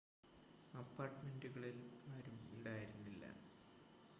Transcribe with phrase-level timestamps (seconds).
[0.73, 1.77] അപ്പാർട്ട്മെൻ്റിനുള്ളിൽ
[2.07, 3.23] ആരും ഉണ്ടായിരുന്നില്ല